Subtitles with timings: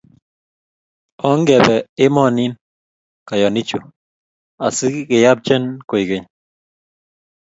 [1.29, 2.53] Ongebe emonin,
[3.27, 3.77] kayanichu
[4.65, 4.77] as
[5.09, 6.25] keyapchen koigeny